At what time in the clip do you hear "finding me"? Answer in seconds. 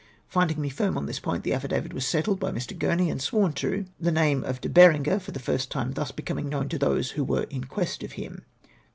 0.27-0.69